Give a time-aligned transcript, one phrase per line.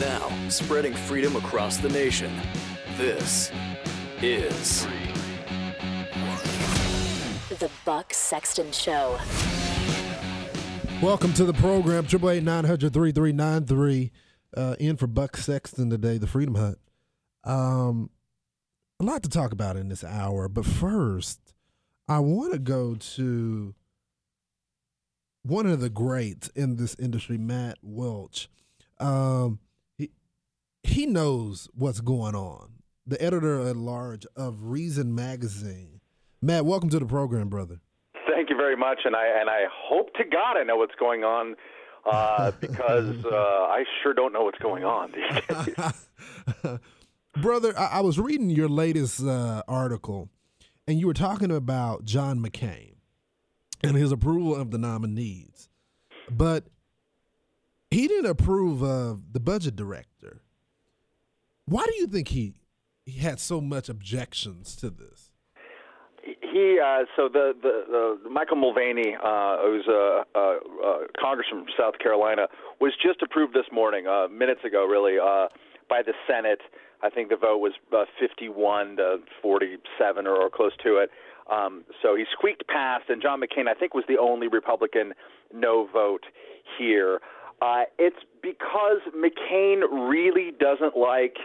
[0.00, 2.32] Now, spreading freedom across the nation.
[2.96, 3.50] This
[4.22, 4.86] is
[7.48, 9.18] The Buck Sexton Show.
[11.02, 14.12] Welcome to the program, 888
[14.56, 16.78] uh, in for Buck Sexton today, the Freedom Hut.
[17.42, 18.10] Um,
[19.00, 21.40] a lot to talk about in this hour, but first,
[22.06, 23.74] I want to go to
[25.42, 28.48] one of the greats in this industry, Matt Welch.
[29.00, 29.58] Um,
[30.82, 32.70] he knows what's going on.
[33.06, 36.00] The editor at large of Reason magazine.
[36.42, 37.80] Matt, welcome to the program, brother.
[38.30, 41.24] Thank you very much, and I and I hope to God I know what's going
[41.24, 41.56] on
[42.04, 46.78] uh, because uh, I sure don't know what's going on these days.
[47.42, 50.28] brother, I, I, was reading your latest uh, article,
[50.86, 52.94] and you were talking about John McCain
[53.82, 55.68] and his approval of the nominees,
[56.30, 56.64] but
[57.90, 60.42] he didn't approve of the budget director.
[61.68, 62.54] Why do you think he
[63.04, 65.30] he had so much objections to this?
[66.22, 71.72] He uh, so the, the the Michael Mulvaney, uh, who's a, a, a congressman from
[71.78, 72.46] South Carolina,
[72.80, 75.48] was just approved this morning, uh, minutes ago, really, uh,
[75.90, 76.60] by the Senate.
[77.02, 81.10] I think the vote was uh, 51 to 47 or, or close to it.
[81.52, 85.12] Um, so he squeaked past, and John McCain, I think, was the only Republican
[85.52, 86.24] no vote
[86.78, 87.20] here.
[87.60, 91.36] Uh, it's because McCain really doesn't like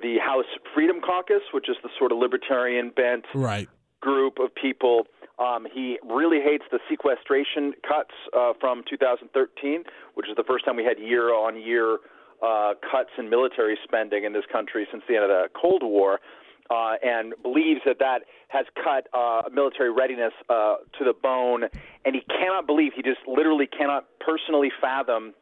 [0.00, 3.68] the House Freedom Caucus, which is the sort of libertarian bent right.
[4.00, 5.06] group of people.
[5.38, 10.76] Um, he really hates the sequestration cuts uh, from 2013, which is the first time
[10.76, 11.98] we had year on year
[12.42, 16.20] uh, cuts in military spending in this country since the end of the Cold War.
[16.70, 21.64] Uh, and believes that that has cut uh, military readiness uh, to the bone,
[22.06, 25.34] and he cannot believe he just literally cannot personally fathom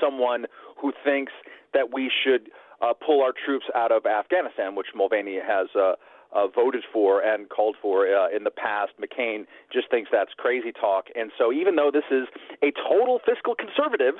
[0.00, 0.46] someone
[0.80, 1.32] who thinks
[1.74, 2.50] that we should
[2.82, 5.94] uh, pull our troops out of Afghanistan, which Mulvaney has uh,
[6.34, 8.92] uh, voted for and called for uh, in the past.
[9.00, 11.06] McCain just thinks that's crazy talk.
[11.14, 12.26] And so, even though this is
[12.62, 14.14] a total fiscal conservative,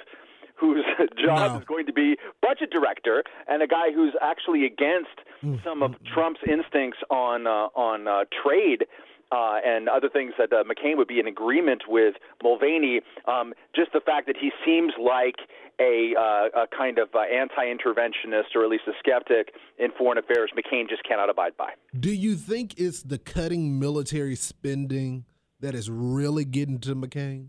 [0.55, 0.85] whose
[1.25, 1.59] job No.
[1.59, 5.19] is going to be budget director, and a guy who's actually against
[5.65, 8.85] some of Trump's instincts on uh, on uh, trade.
[9.33, 13.01] Uh, and other things that uh, McCain would be in agreement with Mulvaney.
[13.27, 15.37] Um, just the fact that he seems like
[15.81, 20.51] a, uh, a kind of uh, anti-interventionist, or at least a skeptic in foreign affairs,
[20.55, 21.71] McCain just cannot abide by.
[21.99, 25.25] Do you think it's the cutting military spending
[25.61, 27.49] that is really getting to McCain?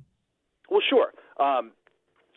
[0.69, 1.13] Well, sure.
[1.37, 1.71] Um,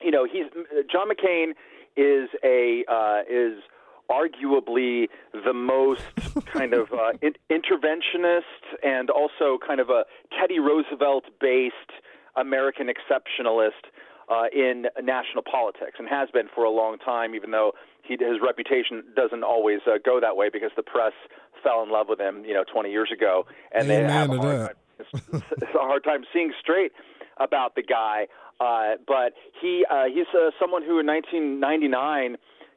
[0.03, 0.47] you know, he's
[0.91, 1.53] John McCain
[1.97, 3.63] is a uh, is
[4.11, 6.03] arguably the most
[6.47, 8.43] kind of uh, in- interventionist
[8.83, 10.05] and also kind of a
[10.39, 11.75] Teddy Roosevelt based
[12.37, 13.91] American exceptionalist
[14.29, 17.73] uh, in national politics and has been for a long time, even though
[18.03, 21.13] he, his reputation doesn't always uh, go that way because the press
[21.63, 24.67] fell in love with him, you know, 20 years ago, and they have a hard
[24.69, 26.93] time it's a hard time seeing straight
[27.39, 28.27] about the guy.
[28.59, 32.37] Uh, but he uh, he's uh, someone who in 1999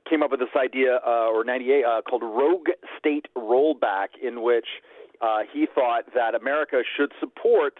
[0.09, 2.67] came up with this idea, uh, or 98, uh, called rogue
[2.97, 4.67] state rollback, in which
[5.21, 7.75] uh, he thought that America should support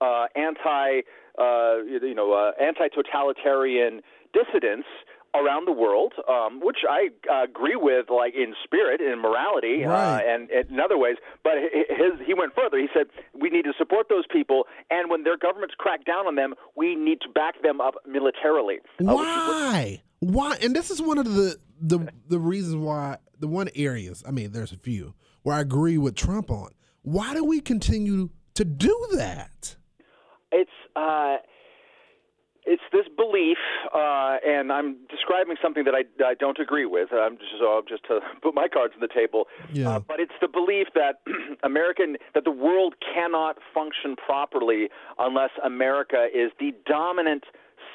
[0.00, 1.00] uh, anti
[1.38, 4.02] uh, you know uh, anti totalitarian
[4.32, 4.86] dissidents
[5.34, 10.20] around the world, um, which I uh, agree with, like in spirit, in morality, Right.
[10.22, 11.16] uh, and, and in other ways.
[11.42, 12.76] But his, he went further.
[12.78, 16.34] He said we need to support those people, and when their governments crack down on
[16.34, 18.80] them, we need to back them up militarily.
[19.00, 20.56] Uh, is what- Why?
[20.62, 24.22] And this is one of the the the reasons why the one areas.
[24.26, 26.70] I mean, there's a few where I agree with Trump on.
[27.02, 29.76] Why do we continue to do that?
[30.52, 31.36] it's uh,
[32.64, 33.56] it's this belief,
[33.92, 37.08] uh, and I'm describing something that I, I don't agree with.
[37.12, 39.46] I'm just so just to put my cards on the table.
[39.72, 39.96] Yeah.
[39.96, 41.22] Uh, but it's the belief that
[41.64, 47.44] American that the world cannot function properly unless America is the dominant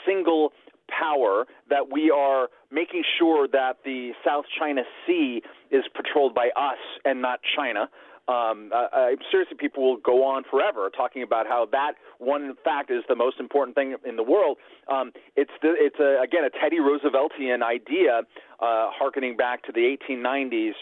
[0.05, 0.51] single
[0.87, 5.41] power that we are making sure that the South China Sea
[5.71, 7.89] is patrolled by us and not China.
[8.27, 12.91] Um, uh, uh, seriously, people will go on forever talking about how that one fact
[12.91, 14.57] is the most important thing in the world.
[14.91, 18.23] Um, it's the, it's a, again a Teddy Rooseveltian idea,
[18.59, 20.73] uh, harkening back to the 1890s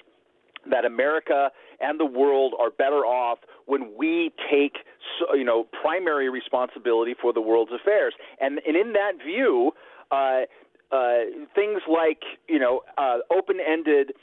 [0.72, 4.78] that America and the world are better off when we take
[5.36, 8.16] you know primary responsibility for the world's affairs.
[8.42, 9.72] And and in that view,
[10.12, 10.42] uh,
[10.92, 11.18] uh,
[11.54, 14.13] things like you know uh, open-ended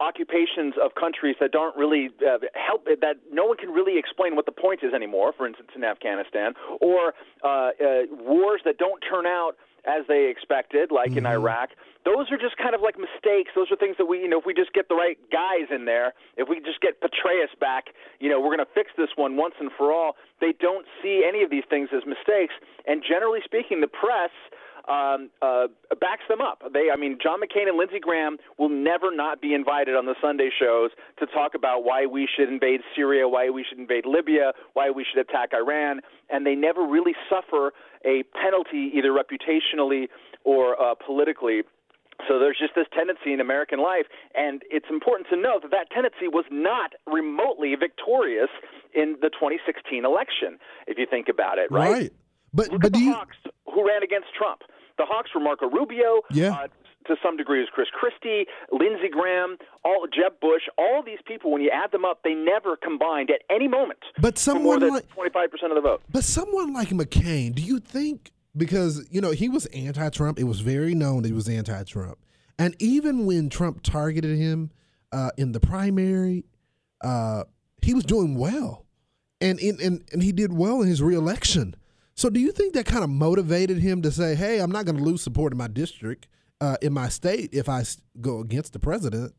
[0.00, 4.46] occupations of countries that don't really uh, help that no one can really explain what
[4.46, 7.12] the point is anymore for instance in Afghanistan or
[7.44, 9.52] uh, uh, wars that don't turn out
[9.86, 11.70] as they expected like in Iraq.
[12.04, 13.52] Those are just kind of like mistakes.
[13.54, 15.84] Those are things that we you know if we just get the right guys in
[15.84, 19.36] there if we just get Petraeus back you know we're going to fix this one
[19.36, 20.16] once and for all.
[20.40, 22.54] They don't see any of these things as mistakes.
[22.86, 24.32] And generally speaking the press
[24.88, 25.66] um, uh,
[26.00, 26.62] backs them up.
[26.72, 30.14] They, I mean, John McCain and Lindsey Graham will never not be invited on the
[30.20, 34.52] Sunday shows to talk about why we should invade Syria, why we should invade Libya,
[34.74, 37.72] why we should attack Iran, and they never really suffer
[38.04, 40.08] a penalty either reputationally
[40.44, 41.62] or uh, politically.
[42.28, 44.04] So there's just this tendency in American life,
[44.34, 48.50] and it's important to note that that tendency was not remotely victorious
[48.94, 52.12] in the 2016 election, if you think about it, right?
[52.52, 53.12] But Look but do you?
[53.12, 53.36] Hawks
[53.72, 54.62] who ran against Trump.
[54.98, 56.22] The Hawks were Marco Rubio.
[56.30, 56.52] Yeah.
[56.52, 56.66] Uh,
[57.06, 60.62] to some degree, is Chris Christie, Lindsey Graham, all Jeb Bush.
[60.76, 64.38] All these people, when you add them up, they never combined at any moment But
[64.38, 66.02] someone like 25 percent of the vote.
[66.12, 70.60] But someone like McCain, do you think because you know he was anti-Trump, it was
[70.60, 72.18] very known that he was anti-Trump,
[72.58, 74.70] and even when Trump targeted him
[75.12, 76.44] uh, in the primary,
[77.02, 77.44] uh,
[77.82, 78.84] he was doing well,
[79.40, 81.74] and, in, and and he did well in his reelection.
[82.20, 84.98] So, do you think that kind of motivated him to say, "Hey, I'm not going
[84.98, 86.28] to lose support in my district,
[86.60, 87.82] uh, in my state, if I
[88.20, 89.32] go against the president"?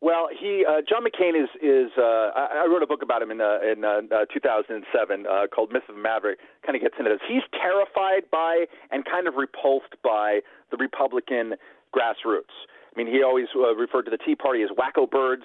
[0.00, 3.32] Well, he uh, John McCain is is uh, I, I wrote a book about him
[3.32, 6.38] in uh, in uh, uh, 2007 uh, called Myth of Maverick.
[6.64, 7.20] Kind of gets into this.
[7.26, 10.38] He's terrified by and kind of repulsed by
[10.70, 11.54] the Republican
[11.92, 12.54] grassroots.
[12.94, 15.42] I mean, he always uh, referred to the Tea Party as wacko birds.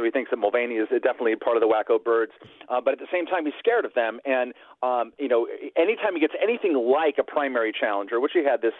[0.00, 2.32] So he thinks that Mulvaney is definitely part of the wacko birds,
[2.70, 4.18] uh, but at the same time he's scared of them.
[4.24, 8.62] And um, you know, anytime he gets anything like a primary challenger, which he had
[8.62, 8.72] this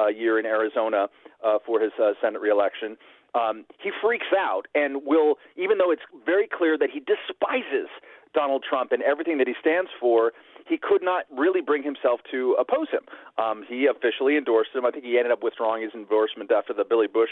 [0.00, 1.08] uh, year in Arizona
[1.44, 2.96] uh, for his uh, Senate reelection,
[3.34, 7.92] um, he freaks out and will, even though it's very clear that he despises
[8.32, 10.32] Donald Trump and everything that he stands for,
[10.66, 13.04] he could not really bring himself to oppose him.
[13.36, 14.86] Um, he officially endorsed him.
[14.86, 17.30] I think he ended up withdrawing his endorsement after the Billy Bush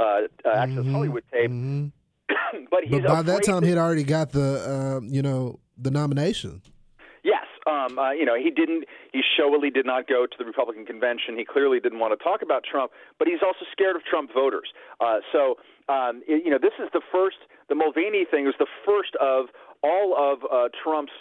[0.00, 1.50] uh, uh, Access Hollywood tape.
[2.70, 6.62] but he's But by that time, he'd already got the uh, you know the nomination.
[7.22, 8.84] Yes, um, uh, you know he didn't.
[9.12, 11.36] He showily did not go to the Republican convention.
[11.36, 14.72] He clearly didn't want to talk about Trump, but he's also scared of Trump voters.
[15.00, 15.56] Uh, so
[15.88, 17.38] um, it, you know this is the first.
[17.68, 19.46] The Mulvaney thing was the first of
[19.82, 21.12] all of uh, Trump's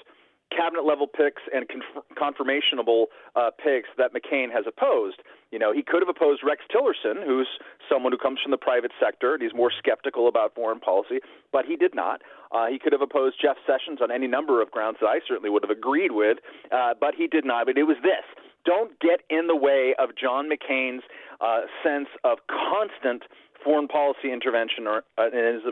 [0.51, 5.21] cabinet level picks and conf- confirmationable uh, picks that McCain has opposed.
[5.51, 7.47] You know, he could have opposed Rex Tillerson, who's
[7.89, 11.19] someone who comes from the private sector and he's more skeptical about foreign policy,
[11.51, 12.21] but he did not.
[12.51, 15.49] Uh, he could have opposed Jeff Sessions on any number of grounds that I certainly
[15.49, 16.37] would have agreed with,
[16.71, 17.65] uh, but he did not.
[17.65, 18.25] But it was this
[18.65, 21.03] don't get in the way of John McCain's
[21.41, 23.23] uh, sense of constant
[23.63, 25.29] foreign policy intervention or uh,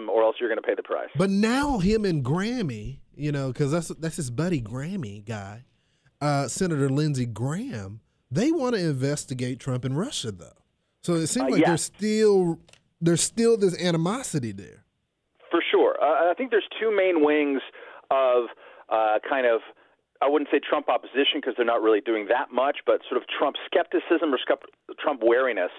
[0.09, 1.09] or else you're going to pay the price.
[1.15, 5.65] But now him and Grammy, you know, because that's that's his buddy Grammy guy,
[6.21, 8.01] uh, Senator Lindsey Graham.
[8.29, 10.51] They want to investigate Trump and Russia, though.
[11.03, 11.67] So it seems Uh, like yeah.
[11.69, 12.59] there's still
[12.99, 14.83] there's still this animosity there.
[15.51, 15.95] For sure.
[16.01, 17.61] Uh, I think there's two main wings
[18.11, 18.45] of
[18.89, 19.61] uh, kind of,
[20.21, 23.27] I wouldn't say Trump opposition because they're not really doing that much, but sort of
[23.27, 24.39] Trump skepticism or
[24.99, 25.71] Trump wariness.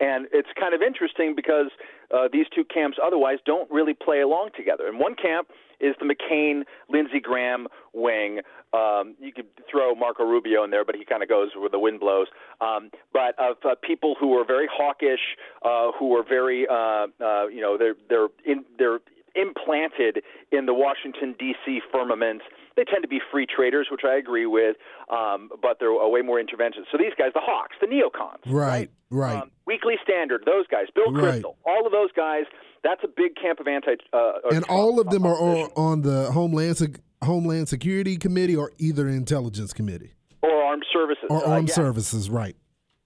[0.00, 1.70] And it's kind of interesting because
[2.14, 4.86] uh, these two camps otherwise don't really play along together.
[4.86, 5.48] In one camp
[5.80, 8.40] is the McCain, Lindsey Graham wing.
[8.72, 11.78] Um, you could throw Marco Rubio in there, but he kind of goes where the
[11.78, 12.26] wind blows.
[12.60, 17.46] Um, but of uh, people who are very hawkish, uh, who are very, uh, uh,
[17.46, 19.00] you know, they're they're in they're
[19.40, 21.80] implanted in the Washington D.C.
[21.92, 22.42] firmament.
[22.76, 24.76] They tend to be free traders, which I agree with,
[25.10, 26.86] um, but they're way more interventions.
[26.92, 31.12] So these guys, the Hawks, the neocons, right, right, Um, Weekly Standard, those guys, Bill
[31.12, 31.42] Right.
[31.66, 32.44] All of those guys.
[32.84, 33.96] That's a big camp of anti.
[34.12, 39.08] Uh, and all of them are on, on the Homeland Homeland Security Committee or either
[39.08, 41.24] Intelligence Committee or armed services.
[41.28, 41.74] or Uh, Armed yeah.
[41.74, 42.54] Services, right?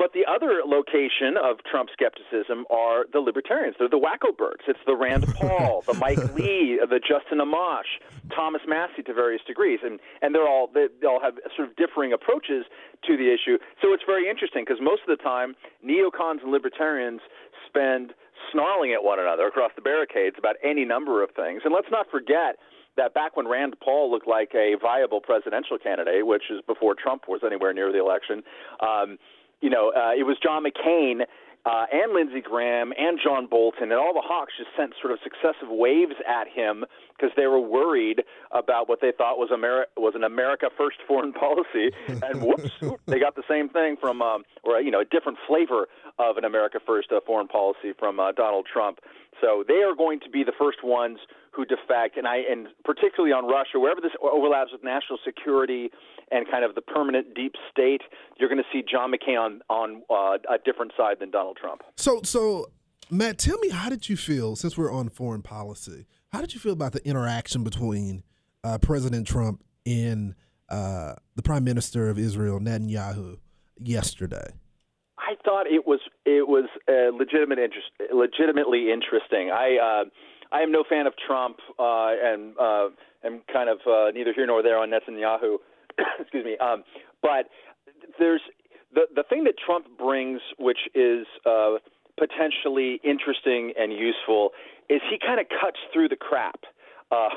[0.02, 3.76] But the other location of Trump skepticism are the libertarians.
[3.78, 4.62] They're the wacko birds.
[4.66, 8.02] It's the Rand Paul, the Mike Lee, the Justin Amash,
[8.34, 11.76] Thomas Massie to various degrees, and and they're all they, they all have sort of
[11.76, 12.66] differing approaches
[13.06, 13.62] to the issue.
[13.80, 15.54] So it's very interesting because most of the time
[15.86, 17.20] neocons and libertarians
[17.68, 18.12] spend
[18.50, 21.62] snarling at one another across the barricades about any number of things.
[21.64, 22.58] And let's not forget
[22.96, 27.28] that back when Rand Paul looked like a viable presidential candidate, which is before Trump
[27.28, 28.42] was anywhere near the election,
[28.80, 29.16] um,
[29.62, 31.22] you know, uh, it was John McCain
[31.64, 35.20] uh, and Lindsey Graham and John Bolton and all the Hawks just sent sort of
[35.22, 36.84] successive waves at him
[37.16, 41.32] because they were worried about what they thought was Ameri- was an America First foreign
[41.46, 42.70] policy, and whoops,
[43.06, 45.86] they got the same thing from, um, or you know, a different flavor
[46.18, 48.98] of an America First uh, foreign policy from uh, Donald Trump.
[49.40, 51.18] So they are going to be the first ones
[51.52, 55.90] who defect, and I and particularly on Russia, wherever this overlaps with national security
[56.30, 58.00] and kind of the permanent deep state,
[58.38, 61.82] you're going to see John McCain on on uh, a different side than Donald Trump.
[61.96, 62.70] So, so
[63.10, 66.06] Matt, tell me, how did you feel since we're on foreign policy?
[66.32, 68.22] How did you feel about the interaction between
[68.64, 70.34] uh, President Trump and
[70.70, 73.36] uh, the Prime Minister of Israel, Netanyahu,
[73.78, 74.52] yesterday?
[75.18, 79.50] I thought it was it was uh, legitimate interest, legitimately interesting.
[79.50, 80.04] I uh,
[80.52, 82.88] I am no fan of Trump uh, and uh,
[83.24, 85.56] am kind of uh, neither here nor there on Netanyahu.
[86.20, 86.84] Excuse me, um,
[87.22, 87.48] but
[88.18, 88.42] there's
[88.94, 91.76] the the thing that Trump brings, which is uh,
[92.18, 94.50] potentially interesting and useful,
[94.88, 96.60] is he kind of cuts through the crap.
[97.10, 97.28] Uh,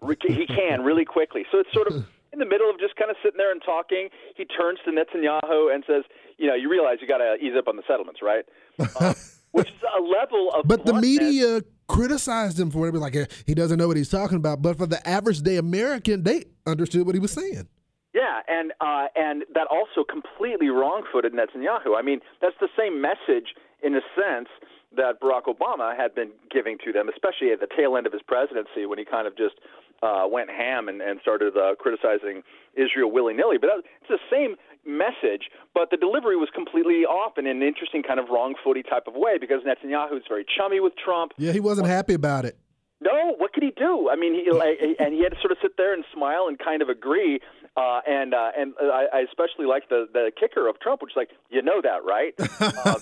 [0.26, 1.44] he can really quickly.
[1.50, 1.94] So it's sort of
[2.32, 4.08] in the middle of just kind of sitting there and talking.
[4.36, 6.04] He turns to Netanyahu and says,
[6.36, 8.44] "You know, you realize you got to ease up on the settlements, right?"
[9.00, 9.14] Uh,
[9.52, 12.90] which is a level of But the media criticized him for.
[12.92, 14.62] Be Like uh, he doesn't know what he's talking about.
[14.62, 17.66] But for the average day American, they understood what he was saying.
[18.14, 21.96] Yeah, and uh, and that also completely wrong-footed Netanyahu.
[21.96, 24.48] I mean, that's the same message in a sense
[24.96, 28.22] that Barack Obama had been giving to them, especially at the tail end of his
[28.22, 29.56] presidency when he kind of just
[30.02, 32.42] uh, went ham and, and started uh, criticizing
[32.74, 33.58] Israel willy-nilly.
[33.58, 38.02] But that, it's the same message, but the delivery was completely off in an interesting
[38.02, 41.32] kind of wrong-footy type of way because Netanyahu is very chummy with Trump.
[41.36, 42.56] Yeah, he wasn't happy about it.
[43.00, 44.08] No, what could he do?
[44.10, 46.58] I mean, he like, and he had to sort of sit there and smile and
[46.58, 47.40] kind of agree.
[47.76, 51.16] Uh, and uh, and I, I especially like the the kicker of Trump, which is
[51.16, 52.34] like, you know that, right?
[52.60, 52.98] uh,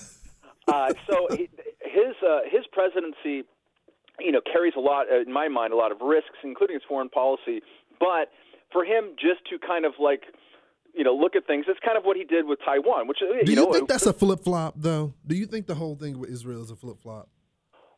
[0.67, 1.49] uh, so he,
[1.81, 3.47] his uh, his presidency,
[4.19, 6.83] you know, carries a lot, uh, in my mind, a lot of risks, including his
[6.87, 7.61] foreign policy.
[7.99, 8.29] But
[8.71, 10.23] for him, just to kind of like,
[10.97, 13.43] you know, look at things, it's kind of what he did with Taiwan, which uh,
[13.45, 15.13] Do you, know, think that's a flip flop, though?
[15.25, 17.29] Do you think the whole thing with Israel is a flip flop?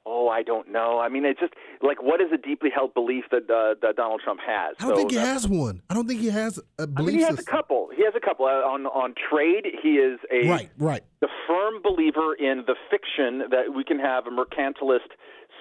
[0.06, 1.00] Oh, I don't know.
[1.00, 1.54] I mean, it's just
[1.84, 4.76] like what is a deeply held belief that uh, that Donald Trump has?
[4.80, 5.82] I don't So think he has one.
[5.90, 7.54] I don't think he has a I belief mean, he has system.
[7.54, 7.90] a couple.
[7.96, 9.66] He has a couple uh, on on trade.
[9.84, 11.04] He is a Right, right.
[11.22, 15.12] the firm believer in the fiction that we can have a mercantilist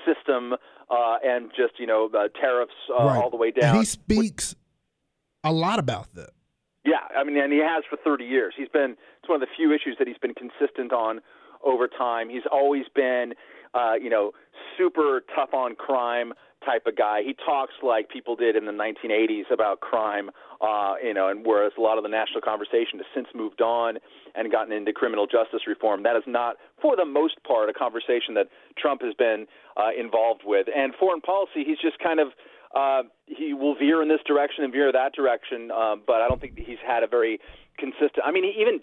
[0.07, 0.55] system
[0.89, 3.23] uh, and just you know uh, tariffs uh, right.
[3.23, 3.77] all the way And down.
[3.77, 4.55] he speaks
[5.45, 6.31] a lot about that.
[6.89, 8.55] Yeah, I mean, and he has for 30 years.
[8.57, 11.21] He's been it's one of the few issues that he's been consistent on
[11.63, 12.31] over time.
[12.31, 13.35] He's always been,
[13.75, 14.33] uh, you know,
[14.79, 16.33] super tough on crime
[16.65, 17.21] type of guy.
[17.23, 20.31] He talks like people did in the 1980s about crime,
[20.61, 23.99] uh, you know, and whereas a lot of the national conversation has since moved on
[24.35, 28.35] and gotten into criminal justice reform, that is not, for the most part, a conversation
[28.35, 30.67] that Trump has been uh, involved with.
[30.75, 32.29] And foreign policy, he's just kind of
[32.75, 36.41] uh, he will veer in this direction and veer that direction, uh, but I don't
[36.41, 37.41] think he's had a very
[37.79, 38.25] consistent.
[38.25, 38.81] I mean, he even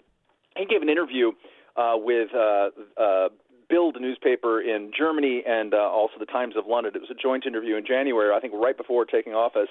[0.56, 1.32] he gave an interview
[1.76, 3.28] uh, with uh, uh,
[3.68, 6.92] Bild newspaper in Germany and uh, also the Times of London.
[6.94, 9.68] It was a joint interview in January, I think, right before taking office,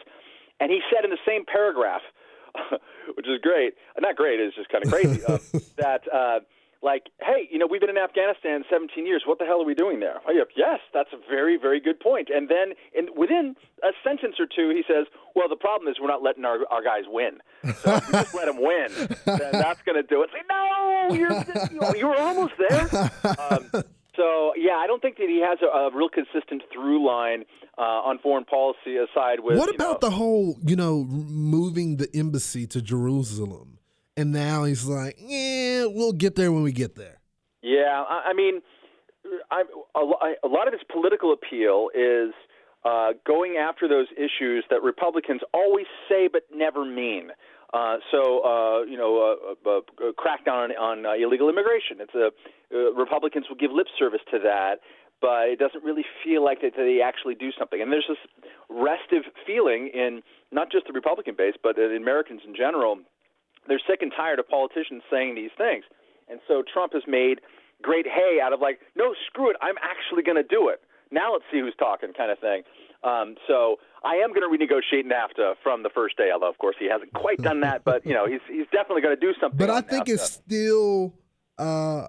[0.59, 2.01] and he said in the same paragraph,
[3.15, 5.37] which is great, not great, it's just kind of crazy, uh,
[5.77, 6.01] that.
[6.11, 6.39] Uh,
[6.81, 9.23] like, hey, you know, we've been in Afghanistan 17 years.
[9.25, 10.21] What the hell are we doing there?
[10.27, 12.29] Oh, yeah, yes, that's a very, very good point.
[12.33, 16.07] And then in, within a sentence or two, he says, well, the problem is we're
[16.07, 17.39] not letting our, our guys win.
[17.81, 18.91] So if we just let them win,
[19.25, 20.29] then that's going to do it.
[20.31, 23.11] Say, no, you're, you were almost there.
[23.39, 23.83] Um,
[24.15, 27.43] so, yeah, I don't think that he has a, a real consistent through line
[27.77, 29.57] uh, on foreign policy aside with.
[29.57, 33.74] What about know, the whole, you know, moving the embassy to Jerusalem?
[34.17, 37.19] And now he's like, yeah, we'll get there when we get there.
[37.61, 38.61] Yeah, I, I mean,
[39.51, 39.63] I,
[39.95, 42.33] a, a lot of his political appeal is
[42.85, 47.31] uh, going after those issues that Republicans always say but never mean.
[47.73, 51.97] Uh, so, uh, you know, uh, uh, uh, crackdown on, on uh, illegal immigration.
[51.99, 52.29] It's a
[52.73, 54.79] uh, Republicans will give lip service to that,
[55.19, 57.81] but it doesn't really feel like that they actually do something.
[57.81, 58.17] And there's this
[58.69, 62.99] restive feeling in not just the Republican base, but in Americans in general.
[63.67, 65.83] They're sick and tired of politicians saying these things.
[66.29, 67.41] And so Trump has made
[67.81, 70.81] great hay out of like, no, screw it, I'm actually going to do it.
[71.11, 72.63] Now let's see who's talking, kind of thing.
[73.03, 76.29] Um, so I am going to renegotiate NAFTA from the first day.
[76.33, 79.15] Although, of course, he hasn't quite done that, but you know, he's he's definitely going
[79.15, 79.57] to do something.
[79.57, 80.13] But I think NAFTA.
[80.13, 81.13] it's still
[81.59, 82.07] uh,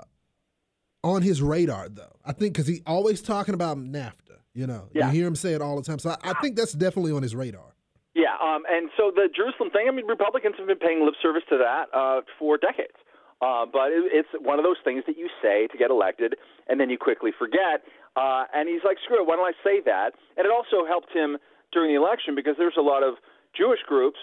[1.04, 2.16] on his radar, though.
[2.24, 4.12] I think because he always talking about NAFTA.
[4.54, 5.08] You know, Yeah.
[5.08, 5.98] you hear him say it all the time.
[5.98, 7.74] So I, I think that's definitely on his radar.
[8.16, 9.84] Yeah, um, and so the Jerusalem thing.
[9.88, 12.96] I mean, Republicans have been paying lip service to that uh, for decades.
[13.44, 16.80] Uh, but it, it's one of those things that you say to get elected, and
[16.80, 17.84] then you quickly forget.
[18.16, 19.28] Uh, and he's like, "Screw it!
[19.28, 21.36] Why don't I say that?" And it also helped him
[21.76, 23.20] during the election because there's a lot of
[23.52, 24.16] Jewish groups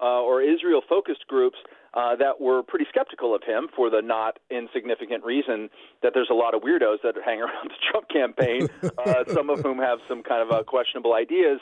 [0.00, 1.58] uh, or Israel-focused groups
[1.92, 5.68] uh, that were pretty skeptical of him for the not insignificant reason
[6.02, 8.68] that there's a lot of weirdos that hang around the Trump campaign,
[9.04, 11.60] uh, some of whom have some kind of uh, questionable ideas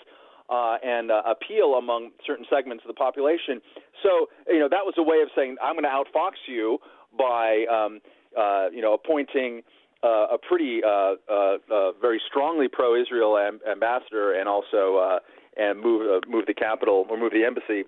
[0.49, 3.61] uh, and uh, appeal among certain segments of the population.
[4.03, 6.79] So, you know, that was a way of saying, I'm going to outfox you
[7.17, 8.01] by, um,
[8.37, 9.63] uh, you know, appointing
[10.03, 15.19] uh, a pretty, uh, uh, uh, very strongly pro-Israel am- ambassador, and also uh,
[15.57, 17.85] and move uh, move the capital or move the embassy.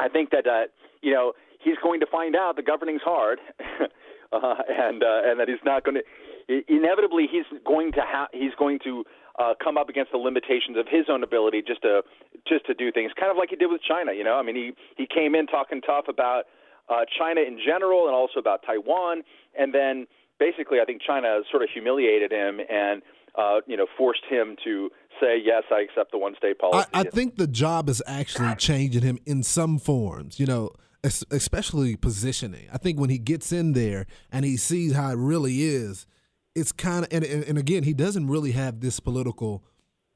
[0.00, 0.64] I think that uh,
[1.02, 1.32] you know
[1.62, 5.84] he's going to find out the governing's hard, uh, and uh, and that he's not
[5.84, 6.02] going to.
[6.68, 9.04] Inevitably, he's going to ha- he's going to
[9.38, 12.02] uh, come up against the limitations of his own ability just to
[12.46, 14.12] just to do things, kind of like he did with China.
[14.12, 16.44] You know, I mean, he he came in talking tough about
[16.88, 19.22] uh, China in general and also about Taiwan,
[19.58, 20.06] and then
[20.38, 23.02] basically, I think China sort of humiliated him and
[23.36, 26.88] uh, you know forced him to say yes, I accept the one state I, policy.
[26.94, 30.70] I think the job is actually changing him in some forms, you know,
[31.02, 32.68] es- especially positioning.
[32.72, 36.06] I think when he gets in there and he sees how it really is,
[36.54, 39.64] it's kind of, and, and, and again, he doesn't really have this political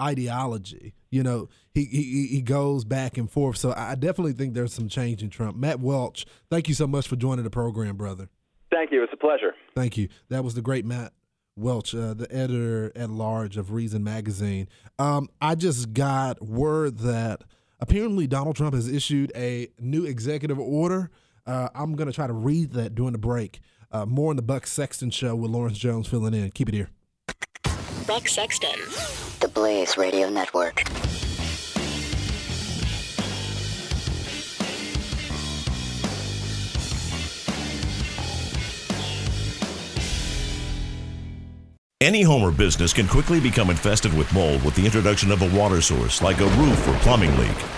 [0.00, 0.94] ideology.
[1.10, 3.56] You know, he, he he goes back and forth.
[3.56, 5.56] So I definitely think there's some change in Trump.
[5.56, 8.28] Matt Welch, thank you so much for joining the program, brother.
[8.70, 9.02] Thank you.
[9.02, 9.54] It's a pleasure.
[9.74, 10.08] Thank you.
[10.28, 11.12] That was the great Matt
[11.56, 14.68] Welch, uh, the editor at large of Reason Magazine.
[14.98, 17.42] Um, I just got word that
[17.80, 21.10] apparently Donald Trump has issued a new executive order.
[21.46, 23.60] Uh, I'm going to try to read that during the break.
[23.90, 26.50] Uh, more on the Buck Sexton Show with Lawrence Jones filling in.
[26.50, 26.90] Keep it here.
[28.06, 28.78] Buck Sexton.
[29.40, 30.82] The Blaze Radio Network.
[42.00, 45.58] Any home or business can quickly become infested with mold with the introduction of a
[45.58, 47.77] water source, like a roof or plumbing leak.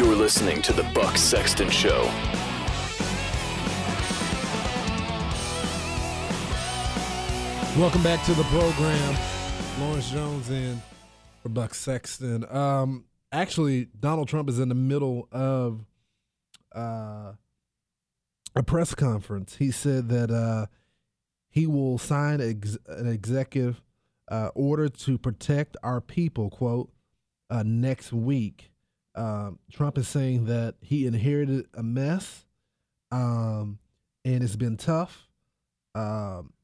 [0.00, 2.04] You're listening to The Buck Sexton Show.
[7.78, 9.16] Welcome back to the program.
[9.78, 10.80] Lawrence Jones in
[11.42, 12.50] for Buck Sexton.
[12.50, 15.84] Um, actually, Donald Trump is in the middle of
[16.74, 17.32] uh,
[18.56, 19.56] a press conference.
[19.56, 20.64] He said that uh,
[21.50, 23.82] he will sign ex- an executive
[24.30, 26.90] uh, order to protect our people, quote,
[27.50, 28.69] uh, next week.
[29.20, 32.46] Um, Trump is saying that he inherited a mess
[33.12, 33.78] um,
[34.24, 35.28] and it's been tough.
[35.94, 36.54] Um,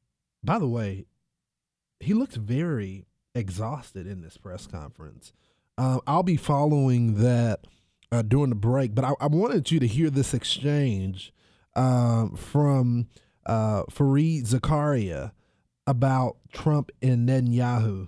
[0.43, 1.05] by the way,
[1.99, 5.33] he looks very exhausted in this press conference.
[5.77, 7.67] Uh, I'll be following that
[8.11, 11.31] uh, during the break, but I, I, wanted you to hear this exchange
[11.75, 13.07] uh, from
[13.45, 15.31] uh, Fareed Zakaria
[15.85, 18.07] about Trump and Netanyahu.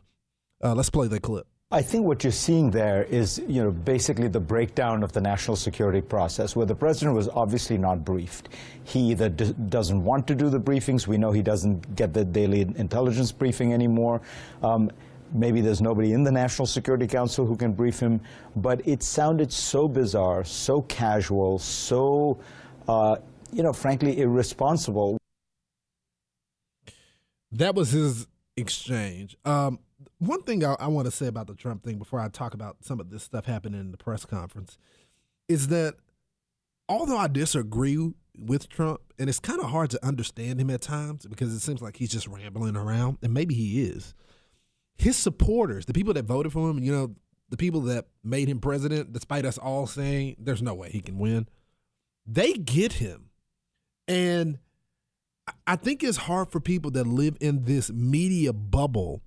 [0.64, 1.46] Uh, let's play the clip.
[1.72, 5.56] I think what you're seeing there is, you know, basically the breakdown of the national
[5.56, 8.50] security process, where the president was obviously not briefed.
[8.86, 11.06] He either doesn't want to do the briefings.
[11.06, 14.20] We know he doesn't get the daily intelligence briefing anymore.
[14.64, 14.90] Um,
[15.32, 18.20] maybe there's nobody in the National Security Council who can brief him.
[18.56, 22.40] But it sounded so bizarre, so casual, so,
[22.88, 23.18] uh,
[23.54, 25.20] you know, frankly, irresponsible.
[27.52, 28.26] That was his
[28.58, 29.38] exchange.
[29.46, 29.78] Um,
[30.20, 32.78] one thing I, I want to say about the Trump thing before I talk about
[32.82, 34.78] some of this stuff happening in the press conference
[35.48, 35.96] is that
[36.88, 41.26] although I disagree with Trump, and it's kind of hard to understand him at times
[41.26, 44.14] because it seems like he's just rambling around, and maybe he is.
[44.98, 47.16] His supporters, the people that voted for him, you know,
[47.50, 51.18] the people that made him president, despite us all saying there's no way he can
[51.18, 51.48] win,
[52.26, 53.30] they get him.
[54.08, 54.60] And
[55.66, 59.22] I think it's hard for people that live in this media bubble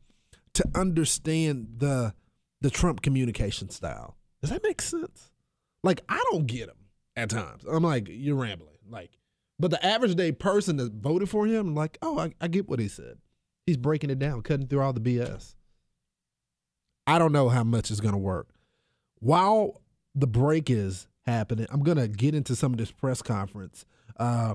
[0.54, 2.14] to understand the
[2.60, 4.16] the Trump communication style.
[4.40, 5.30] Does that make sense?
[5.82, 6.76] Like I don't get him
[7.16, 7.64] at times.
[7.70, 8.68] I'm like, you're rambling.
[8.88, 9.10] Like,
[9.58, 12.68] but the average day person that voted for him, I'm like, oh, I, I get
[12.68, 13.18] what he said.
[13.66, 15.54] He's breaking it down, cutting through all the BS.
[17.06, 18.48] I don't know how much is going to work.
[19.20, 19.80] While
[20.14, 23.84] the break is happening, I'm going to get into some of this press conference.
[24.16, 24.54] Uh,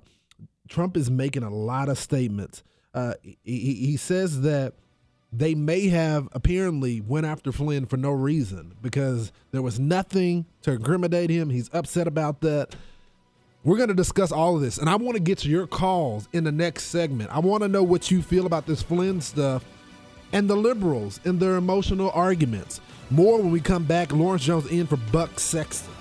[0.68, 2.64] Trump is making a lot of statements.
[2.94, 3.38] Uh, he,
[3.76, 4.74] he says that
[5.32, 10.72] they may have apparently went after Flynn for no reason because there was nothing to
[10.72, 11.50] incriminate him.
[11.50, 12.76] He's upset about that.
[13.64, 16.30] We're going to discuss all of this, and I want to get to your calls
[16.32, 17.30] in the next segment.
[17.32, 19.66] I want to know what you feel about this Flynn stuff
[20.32, 22.80] and the liberals and their emotional arguments.
[23.10, 24.14] More when we come back.
[24.14, 25.97] Lawrence Jones in for Buck Sexton.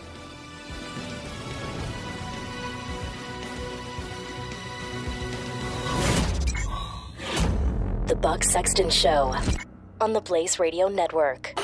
[8.06, 9.34] The Buck Sexton Show
[10.00, 11.54] on the Blaze Radio Network.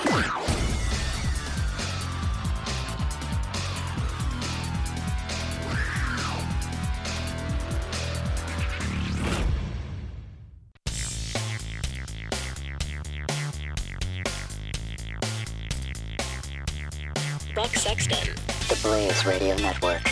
[17.55, 18.35] Buck Sexton.
[18.69, 20.03] The Blaze Radio Network.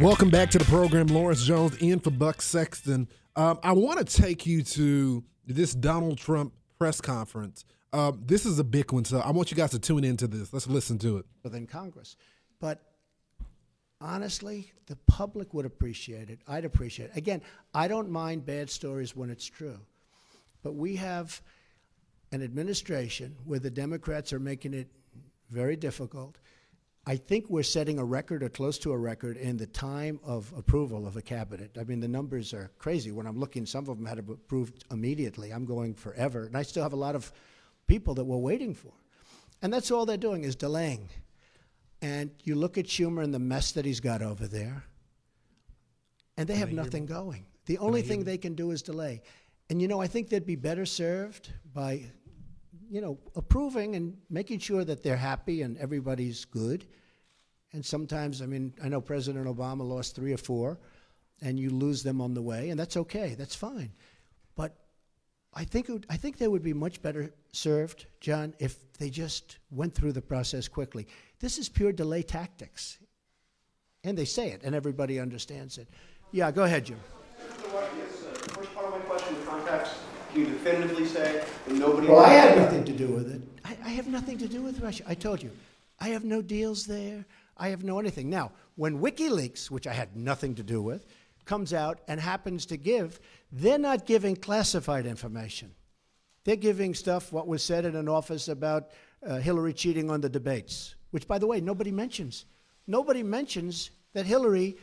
[0.00, 1.08] Welcome back to the program.
[1.08, 3.08] Lawrence Jones in for Buck Sexton.
[3.34, 7.64] Um, I want to take you to this Donald Trump press conference.
[7.92, 10.52] Uh, this is a big one, so I want you guys to tune into this.
[10.52, 11.26] Let's listen to it.
[11.42, 12.16] Within Congress.
[12.60, 12.80] But
[14.00, 16.40] honestly, the public would appreciate it.
[16.46, 17.16] I'd appreciate it.
[17.16, 17.42] Again,
[17.74, 19.78] I don't mind bad stories when it's true.
[20.62, 21.40] But we have
[22.32, 24.88] an administration where the Democrats are making it
[25.50, 26.38] very difficult.
[27.04, 30.52] I think we're setting a record or close to a record in the time of
[30.56, 31.76] approval of a cabinet.
[31.78, 33.10] I mean, the numbers are crazy.
[33.10, 35.50] When I'm looking, some of them had approved immediately.
[35.50, 36.44] I'm going forever.
[36.44, 37.32] And I still have a lot of
[37.88, 38.92] people that we're waiting for.
[39.62, 41.08] And that's all they're doing is delaying.
[42.02, 44.84] And you look at Schumer and the mess that he's got over there,
[46.36, 47.46] and they have nothing going.
[47.66, 49.22] The only thing they can do is delay.
[49.70, 52.10] And you know, I think they'd be better served by
[52.92, 56.84] you know, approving and making sure that they're happy and everybody's good.
[57.72, 60.78] And sometimes, I mean, I know President Obama lost three or four,
[61.40, 63.34] and you lose them on the way, and that's okay.
[63.34, 63.92] That's fine.
[64.56, 64.76] But
[65.54, 69.56] I think would, I think they would be much better served, John, if they just
[69.70, 71.06] went through the process quickly.
[71.40, 72.98] This is pure delay tactics,
[74.04, 75.88] and they say it, and everybody understands it.
[76.30, 77.00] Yeah, go ahead, Jim.
[77.38, 79.94] First part of my question, the context
[80.34, 82.08] you definitively say that nobody?
[82.08, 83.40] Well, I had nothing to do with it.
[83.64, 85.04] I, I have nothing to do with Russia.
[85.06, 85.50] I told you,
[86.00, 87.24] I have no deals there.
[87.56, 88.30] I have no anything.
[88.30, 91.06] Now, when WikiLeaks, which I had nothing to do with,
[91.44, 95.72] comes out and happens to give, they're not giving classified information.
[96.44, 98.90] They're giving stuff, what was said in an office about
[99.24, 102.46] uh, Hillary cheating on the debates, which, by the way, nobody mentions.
[102.86, 104.76] Nobody mentions that Hillary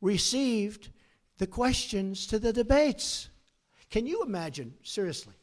[0.00, 0.90] received
[1.38, 3.29] the questions to the debates.
[3.90, 5.34] Can you imagine, seriously,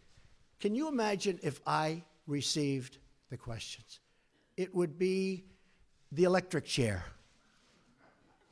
[0.59, 2.97] can you imagine if I received
[3.29, 3.99] the questions?
[4.55, 5.43] It would be
[6.13, 7.03] the electric chair.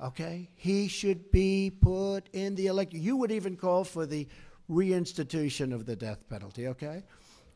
[0.01, 0.49] Okay?
[0.55, 3.01] He should be put in the electric.
[3.01, 4.27] You would even call for the
[4.69, 7.03] reinstitution of the death penalty, okay?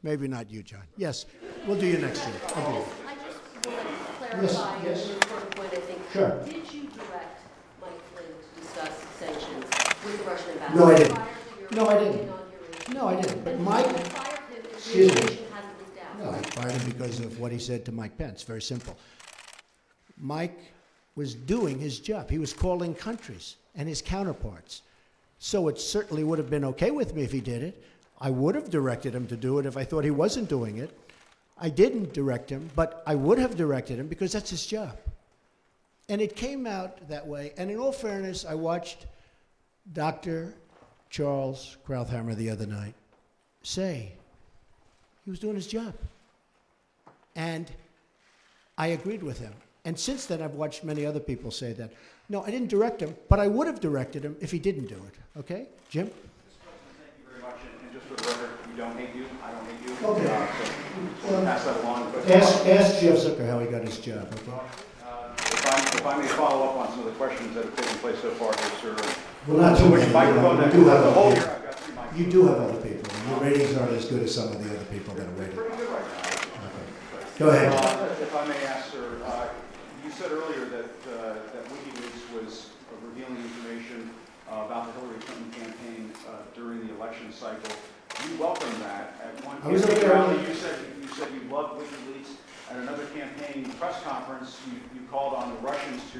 [0.01, 0.83] Maybe not you, John.
[0.95, 1.25] Yes,
[1.67, 2.35] we'll do you next year.
[2.35, 2.61] You.
[3.05, 5.05] I just want to clarify yes.
[5.05, 5.99] an important point, I think.
[6.13, 6.43] Sure.
[6.45, 7.41] Did you direct
[7.81, 9.65] Mike Flynn to discuss sanctions
[10.05, 10.79] with the Russian ambassador?
[10.79, 11.38] No, I didn't.
[11.71, 12.93] Prior to your No, I didn't.
[12.93, 13.43] No, I didn't.
[13.43, 15.11] But Mike- you fired him if the Excuse me.
[15.21, 16.19] information hasn't leaked out.
[16.19, 18.43] No, I fired him because of what he said to Mike Pence.
[18.43, 18.97] Very simple.
[20.17, 20.59] Mike
[21.15, 22.29] was doing his job.
[22.29, 24.81] He was calling countries and his counterparts.
[25.39, 27.83] So it certainly would have been okay with me if he did it.
[28.19, 30.97] I would have directed him to do it if I thought he wasn't doing it.
[31.57, 34.97] I didn't direct him, but I would have directed him because that's his job.
[36.09, 37.53] And it came out that way.
[37.57, 39.05] And in all fairness, I watched
[39.93, 40.53] Dr.
[41.09, 42.93] Charles Krauthammer the other night
[43.63, 44.11] say
[45.25, 45.93] he was doing his job.
[47.35, 47.69] And
[48.77, 49.53] I agreed with him.
[49.85, 51.91] And since then, I've watched many other people say that.
[52.27, 54.95] No, I didn't direct him, but I would have directed him if he didn't do
[54.95, 55.39] it.
[55.39, 55.67] Okay?
[55.89, 56.07] Jim?
[56.07, 56.17] Thank
[57.17, 59.89] you very much, and- just for the record, we don't hate you, I don't hate
[59.89, 60.07] you.
[60.07, 60.35] Okay.
[60.35, 60.47] Uh,
[61.23, 62.13] so want to pass that along.
[62.27, 64.51] Ask, ask Jeff Zucker how he got his job, okay?
[65.99, 68.31] If I, may follow up on some of the questions that have taken place so
[68.39, 68.95] far here, sir.
[69.47, 71.43] Well, not too microphone You that- do have the other whole people.
[71.43, 72.17] year, I've got three mics.
[72.17, 73.11] You do have other people.
[73.27, 75.55] Your ratings aren't as good as some of the other people that are rated.
[75.59, 77.35] Pretty good right now.
[77.37, 77.73] Go ahead.
[77.75, 79.47] Uh, If I may ask, sir, uh,
[80.05, 84.09] you said earlier that, uh, that WikiLeaks was uh, revealing information
[84.47, 87.75] uh, about the Hillary Clinton campaign uh, during the election cycle.
[88.23, 89.73] You welcomed that at one point.
[89.73, 90.35] was up there rally.
[90.39, 90.47] early.
[90.47, 92.38] You said, you said you loved WikiLeaks.
[92.69, 96.19] At another campaign press conference, you, you called on the Russians to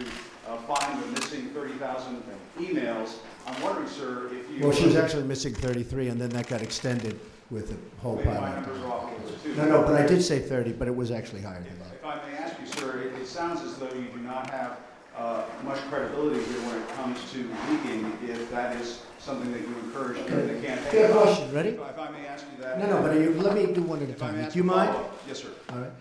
[0.52, 2.24] uh, find the missing 30,000
[2.60, 3.18] emails.
[3.46, 4.64] I'm wondering, sir, if you...
[4.68, 7.20] Well, she was actually missing 33, and then that got extended
[7.52, 8.42] with a whole Maybe pile.
[8.42, 9.56] my numbers are off a little bit, too.
[9.56, 11.94] No, no, but I did say 30, but it was actually higher than that.
[11.94, 14.78] If I may ask you, sir, it, it sounds as though you do not have
[15.16, 17.38] uh, much credibility here when it comes to
[17.70, 20.92] leaking, if that is something that you encourage during the campaign.
[20.92, 21.54] Fair question.
[21.54, 21.70] Ready?
[21.70, 22.80] If I- may ask you that.
[22.80, 24.52] No, no, but you, let me do one at a If I may time.
[24.52, 24.92] Do you mind?
[24.92, 25.24] follow-up?
[25.28, 25.50] Yes, sir.
[25.70, 25.92] All right.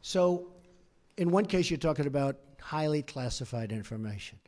[0.00, 0.48] So,
[1.16, 4.38] in one case, you're talking about highly classified information.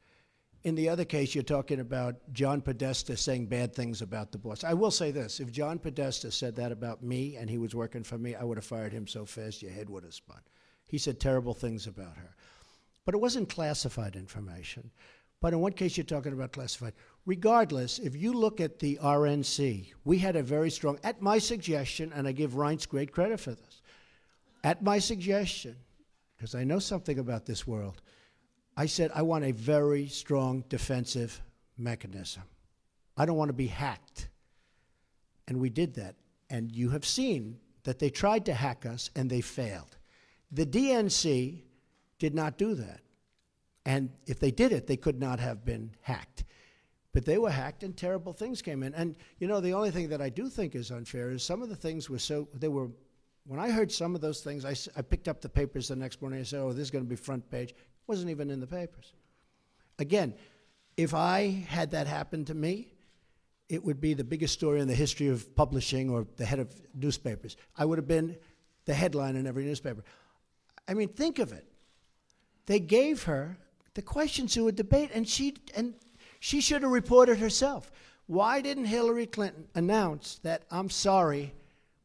[0.63, 4.63] In the other case, you're talking about John Podesta saying bad things about the boss.
[4.63, 8.03] I will say this if John Podesta said that about me and he was working
[8.03, 10.41] for me, I would have fired him so fast your head would have spun.
[10.87, 12.35] He said terrible things about her.
[13.07, 14.91] But it wasn't classified information.
[15.41, 16.93] But in one case, you're talking about classified.
[17.25, 22.13] Regardless, if you look at the RNC, we had a very strong, at my suggestion,
[22.15, 23.81] and I give Reince great credit for this,
[24.63, 25.77] at my suggestion,
[26.37, 28.01] because I know something about this world,
[28.77, 31.41] I said I want a very strong defensive
[31.77, 32.43] mechanism.
[33.17, 34.29] I don't want to be hacked.
[35.49, 36.15] And we did that.
[36.49, 39.97] And you have seen that they tried to hack us and they failed.
[40.53, 41.63] The DNC
[42.19, 43.01] did not do that.
[43.85, 46.45] And if they did it, they could not have been hacked.
[47.13, 48.95] But they were hacked and terrible things came in.
[48.95, 51.69] And, you know, the only thing that I do think is unfair is some of
[51.69, 52.89] the things were so, they were,
[53.51, 56.39] when I heard some of those things, I picked up the papers the next morning
[56.39, 57.71] and said, oh, this is going to be front page.
[57.71, 59.13] It wasn't even in the papers.
[59.99, 60.35] Again,
[60.97, 62.93] if I had that happen to me,
[63.69, 66.73] it would be the biggest story in the history of publishing or the head of
[66.95, 67.57] newspapers.
[67.77, 68.37] I would have been
[68.85, 70.05] the headline in every newspaper.
[70.87, 71.67] I mean, think of it.
[72.67, 73.59] They gave her
[73.95, 75.95] the questions to a debate, and she and
[76.39, 77.91] she should have reported herself.
[78.29, 81.53] Why didn't Hillary Clinton announce that I'm sorry,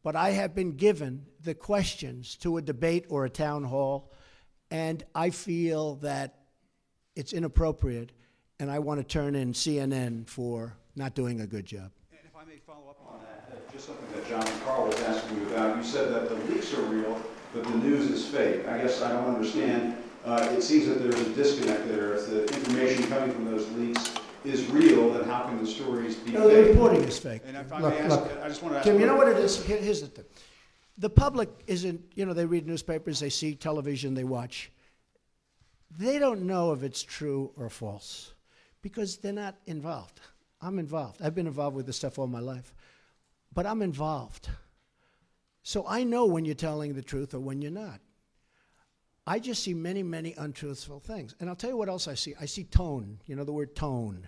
[0.05, 4.11] but I have been given the questions to a debate or a town hall,
[4.69, 6.41] and I feel that
[7.15, 8.11] it's inappropriate,
[8.59, 11.89] and I want to turn in CNN for not doing a good job.
[12.11, 14.85] And if I may follow up on that, uh, just something that John and Carl
[14.85, 15.75] was asking you about.
[15.75, 17.19] You said that the leaks are real,
[17.51, 18.67] but the news is fake.
[18.67, 19.97] I guess I don't understand.
[20.23, 22.13] Uh, it seems that there's a disconnect there.
[22.13, 24.13] If the information coming from those leaks
[24.47, 26.65] is real, then how can the stories be No, fake?
[26.65, 27.41] the reporting is fake.
[27.45, 28.85] And if I look, may ask, look, I just want to ask.
[28.87, 29.63] Tim, you know what it is?
[29.63, 30.25] Here- here's the thing.
[30.97, 34.71] The public isn't, you know, they read newspapers, they see television, they watch.
[35.97, 38.33] They don't know if it's true or false
[38.81, 40.19] because they're not involved.
[40.61, 41.21] I'm involved.
[41.21, 42.73] I've been involved with this stuff all my life,
[43.53, 44.49] but I'm involved.
[45.63, 47.99] So I know when you're telling the truth or when you're not.
[49.27, 51.33] I just see many, many untruthful things.
[51.39, 52.35] And I'll tell you what else I see.
[52.39, 53.19] I see tone.
[53.25, 54.27] You know the word tone.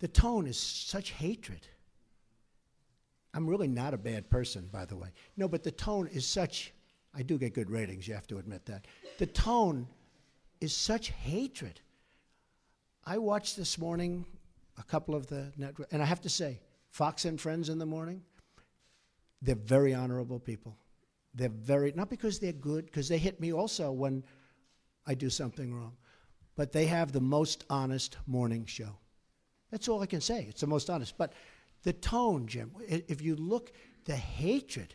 [0.00, 1.66] The tone is such hatred.
[3.34, 5.08] I'm really not a bad person, by the way.
[5.36, 6.72] No, but the tone is such,
[7.14, 8.86] I do get good ratings, you have to admit that.
[9.18, 9.86] The tone
[10.60, 11.80] is such hatred.
[13.04, 14.24] I watched this morning
[14.78, 17.86] a couple of the network, and I have to say, Fox and Friends in the
[17.86, 18.22] morning,
[19.42, 20.76] they're very honorable people.
[21.34, 24.24] They're very, not because they're good, because they hit me also when
[25.06, 25.96] I do something wrong,
[26.56, 28.98] but they have the most honest morning show.
[29.70, 30.46] That's all I can say.
[30.48, 31.16] It's the most honest.
[31.18, 31.32] But
[31.82, 32.72] The tone, Jim.
[32.88, 33.72] If you look,
[34.04, 34.94] the hatred,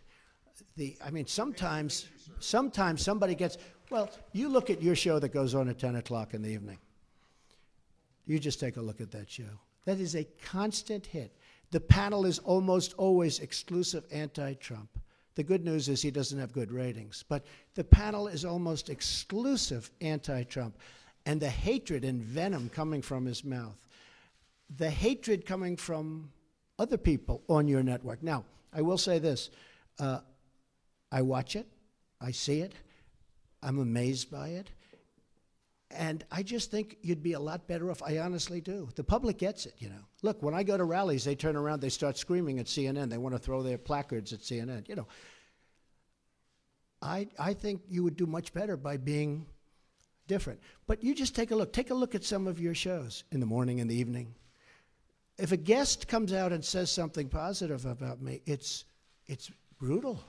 [0.76, 2.08] the I mean, sometimes,
[2.40, 3.58] sometimes somebody gets.
[3.90, 6.80] Well, you look at your show that goes on at 10 o'clock in the evening.
[8.26, 9.60] You just take a look at that show.
[9.86, 11.36] That is a constant hit.
[11.72, 14.90] The panel is almost always exclusive anti Trump.
[15.36, 19.90] The good news is he doesn't have good ratings, but the panel is almost exclusive
[20.00, 20.78] anti Trump.
[21.26, 23.88] And the hatred and venom coming from his mouth,
[24.78, 26.32] the hatred coming from
[26.80, 28.24] other people on your network.
[28.24, 29.50] Now, I will say this
[30.00, 30.20] uh,
[31.12, 31.68] I watch it,
[32.20, 32.74] I see it,
[33.62, 34.72] I'm amazed by it.
[35.96, 38.02] And I just think you'd be a lot better off.
[38.02, 38.90] I honestly do.
[38.96, 40.04] The public gets it, you know.
[40.24, 43.12] Look, when I go to rallies, they turn around, they start screaming at CNN.
[43.12, 44.90] They want to throw their placards at CNN.
[44.90, 45.08] You know,
[47.00, 49.46] I, I think you would do much better by being
[50.28, 50.62] different.
[50.88, 51.72] But you just take a look.
[51.72, 54.34] Take a look at some of your shows in the morning and the evening.
[55.38, 58.86] If a guest comes out and says something positive about me, it's,
[59.26, 60.24] it's brutal.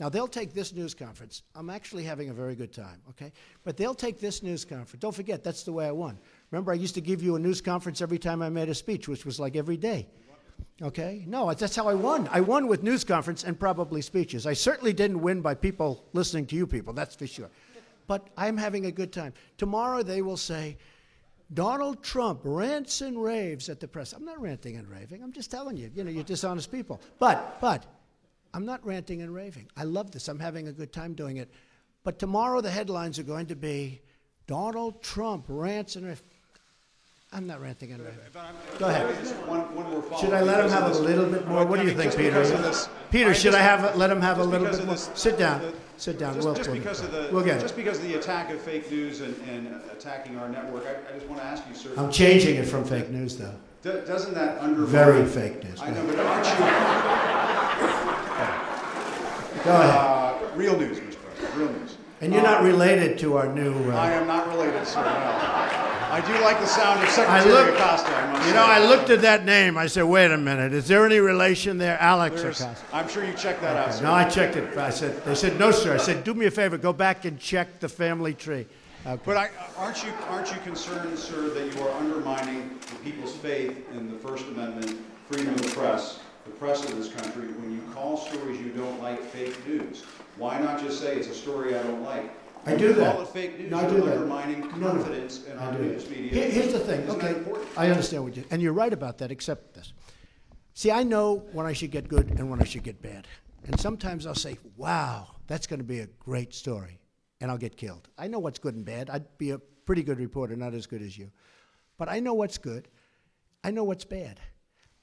[0.00, 1.42] Now, they'll take this news conference.
[1.54, 3.32] I'm actually having a very good time, okay?
[3.62, 5.00] But they'll take this news conference.
[5.00, 6.18] Don't forget, that's the way I won.
[6.50, 9.08] Remember, I used to give you a news conference every time I made a speech,
[9.08, 10.08] which was like every day.
[10.82, 11.24] Okay?
[11.28, 12.28] No, that's how I won.
[12.32, 14.46] I won with news conference and probably speeches.
[14.46, 17.50] I certainly didn't win by people listening to you people, that's for sure.
[18.08, 19.32] But I'm having a good time.
[19.58, 20.76] Tomorrow they will say,
[21.52, 24.12] Donald Trump rants and raves at the press.
[24.12, 25.22] I'm not ranting and raving.
[25.22, 27.00] I'm just telling you, you know, you're dishonest people.
[27.18, 27.84] But, but,
[28.54, 29.68] I'm not ranting and raving.
[29.76, 30.28] I love this.
[30.28, 31.50] I'm having a good time doing it.
[32.02, 34.00] But tomorrow the headlines are going to be
[34.46, 36.22] Donald Trump rants and raves.
[37.34, 38.18] I'm not ranting and raving.
[38.78, 39.06] Go ahead.
[39.48, 41.66] One, one more Should I let him have a little bit more?
[41.66, 42.30] What do you think, Peter?
[42.46, 44.94] this- Peter, I should just- I have let him have a little bit more?
[44.94, 45.60] this- Sit down.
[45.60, 46.34] the- Sit down.
[46.34, 47.76] Just, We'll, just we'll- because of the we'll get just it.
[47.76, 51.28] because of the attack of fake news and, and attacking our network, I, I just
[51.28, 51.90] want to ask you, sir.
[51.96, 53.54] I'm changing it from fake news, though.
[53.82, 54.86] Do- Doesn't that undermine?
[54.90, 55.80] Very fake news.
[55.82, 56.54] I know, but aren't you?
[59.64, 59.90] Go ahead.
[59.90, 61.16] Uh, real news, Mr.
[61.22, 61.56] President.
[61.56, 61.96] Real news.
[62.20, 63.90] And you're not Uh, related to our new.
[63.90, 65.00] Uh, I am not related, sir.
[65.02, 65.73] No.
[66.14, 68.08] I do like the sound of Secretary looked, Acosta.
[68.08, 69.76] I must you know, I looked at that name.
[69.76, 70.72] I said, "Wait a minute.
[70.72, 74.04] Is there any relation there, Alex There's- Acosta?" I'm sure you checked that out, sir.
[74.04, 74.78] No, I checked it.
[74.78, 76.78] I said, "They said no, sir." I said, "Do me a favor.
[76.78, 78.66] Go back and check the family tree."
[79.04, 79.20] Okay.
[79.24, 83.76] But I, aren't you aren't you concerned, sir, that you are undermining the people's faith
[83.92, 84.96] in the First Amendment,
[85.28, 89.02] freedom of the press, the press of this country, when you call stories you don't
[89.02, 90.04] like fake news?
[90.36, 92.30] Why not just say it's a story I don't like?
[92.66, 93.14] I do that.
[93.14, 93.70] Call it fake news.
[93.70, 94.12] No, I you're do that.
[94.14, 94.90] undermining No, no.
[94.92, 96.30] confidence in our news media.
[96.32, 97.00] Here- here's the thing.
[97.02, 97.60] Isn't okay.
[97.76, 99.30] I understand what you and you're right about that.
[99.30, 99.92] Except this.
[100.74, 103.26] See, I know when I should get good and when I should get bad.
[103.66, 106.98] And sometimes I'll say, "Wow, that's going to be a great story,"
[107.40, 108.08] and I'll get killed.
[108.18, 109.08] I know what's good and bad.
[109.10, 111.30] I'd be a pretty good reporter, not as good as you,
[111.98, 112.88] but I know what's good.
[113.62, 114.40] I know what's bad.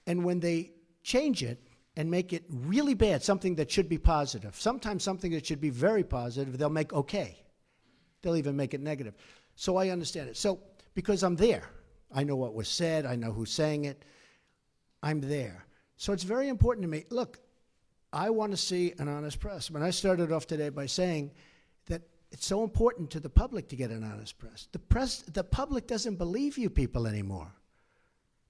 [0.07, 1.63] And when they change it
[1.95, 5.69] and make it really bad, something that should be positive, sometimes something that should be
[5.69, 7.37] very positive, they'll make okay.
[8.21, 9.15] They'll even make it negative.
[9.55, 10.37] So I understand it.
[10.37, 10.59] So
[10.93, 11.69] because I'm there,
[12.13, 14.03] I know what was said, I know who's saying it,
[15.01, 15.65] I'm there.
[15.97, 17.05] So it's very important to me.
[17.09, 17.39] Look,
[18.13, 19.71] I want to see an honest press.
[19.71, 21.31] When I started off today by saying
[21.87, 24.67] that it's so important to the public to get an honest press.
[24.71, 27.53] The press, the public doesn't believe you people anymore.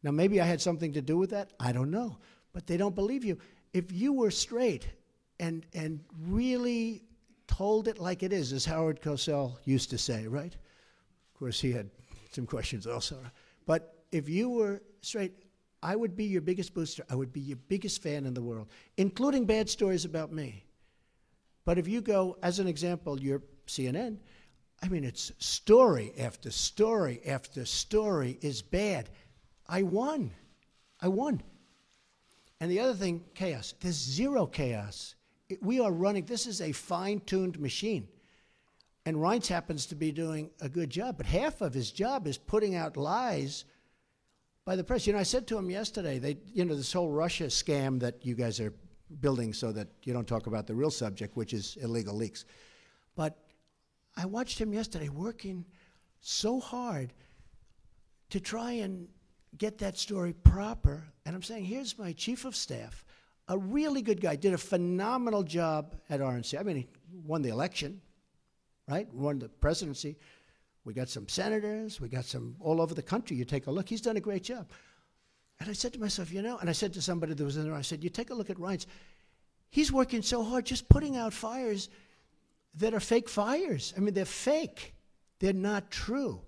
[0.03, 1.53] Now maybe I had something to do with that.
[1.59, 2.17] I don't know,
[2.53, 3.37] but they don't believe you.
[3.73, 4.87] If you were straight
[5.39, 7.03] and and really
[7.51, 10.53] told it like it is, as Howard Cosell used to say, right?
[10.53, 11.89] Of course, he had
[12.31, 13.17] some questions also.
[13.65, 15.33] But if you were straight,
[15.83, 17.03] I would be your biggest booster.
[17.09, 20.65] I would be your biggest fan in the world, including bad stories about me.
[21.65, 24.17] But if you go, as an example, you're CNN,
[24.81, 29.09] I mean, it's story after story after story is bad.
[29.67, 30.31] I won.
[31.01, 31.43] I won.
[32.59, 33.73] And the other thing, chaos.
[33.79, 35.15] There's zero chaos.
[35.61, 38.07] We are running, this is a fine tuned machine.
[39.05, 42.37] And Reince happens to be doing a good job, but half of his job is
[42.37, 43.65] putting out lies
[44.63, 45.07] by the press.
[45.07, 48.23] You know, I said to him yesterday, they, you know, this whole Russia scam that
[48.23, 48.73] you guys are
[49.19, 52.45] building so that you don't talk about the real subject, which is illegal leaks.
[53.15, 53.37] But
[54.15, 55.65] I watched him yesterday working
[56.19, 57.13] so hard
[58.29, 59.07] to try and
[59.57, 61.03] get that story proper.
[61.25, 63.03] And I'm saying, here's my chief of staff,
[63.51, 66.57] a really good guy, did a phenomenal job at RNC.
[66.57, 66.87] I mean, he
[67.25, 67.99] won the election,
[68.87, 69.13] right?
[69.13, 70.15] Won the presidency.
[70.85, 73.35] We got some senators, we got some all over the country.
[73.35, 74.69] You take a look, he's done a great job.
[75.59, 77.65] And I said to myself, you know, and I said to somebody that was in
[77.65, 78.85] there, I said, you take a look at Reince.
[79.69, 81.89] He's working so hard just putting out fires
[82.75, 83.93] that are fake fires.
[83.97, 84.95] I mean, they're fake,
[85.39, 86.39] they're not true.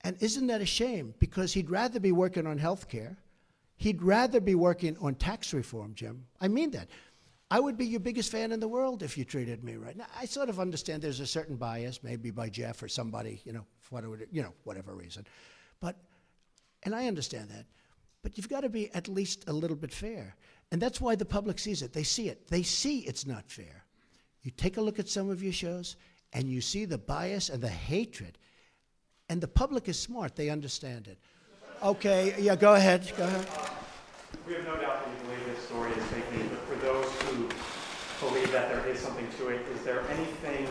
[0.00, 1.14] And isn't that a shame?
[1.18, 3.18] Because he'd rather be working on health care.
[3.82, 6.24] He'd rather be working on tax reform, Jim.
[6.40, 6.88] I mean that.
[7.50, 9.96] I would be your biggest fan in the world if you treated me right.
[9.96, 13.52] Now, I sort of understand there's a certain bias, maybe by Jeff or somebody, you
[13.52, 15.26] know, for whatever, you know, whatever reason.
[15.80, 15.96] But,
[16.84, 17.66] and I understand that.
[18.22, 20.36] But you've got to be at least a little bit fair.
[20.70, 21.92] And that's why the public sees it.
[21.92, 22.46] They see it.
[22.46, 23.84] They see it's not fair.
[24.42, 25.96] You take a look at some of your shows,
[26.32, 28.38] and you see the bias and the hatred.
[29.28, 31.18] And the public is smart, they understand it.
[31.82, 33.10] Okay, yeah, go ahead.
[33.16, 33.44] Go ahead.
[34.46, 37.10] We have no doubt that you believe this story is fake news, but for those
[37.22, 37.48] who
[38.24, 40.68] believe that there is something to it, is there anything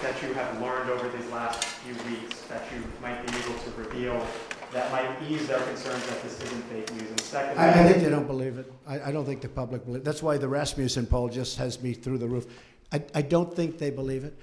[0.00, 3.70] that you have learned over these last few weeks that you might be able to
[3.76, 4.26] reveal
[4.72, 7.10] that might ease their concerns that this isn't fake news?
[7.10, 8.72] And secondly, I, I think they don't believe it.
[8.86, 11.92] I, I don't think the public believes That's why the Rasmussen poll just has me
[11.92, 12.46] through the roof.
[12.92, 14.38] I, I don't think they believe it.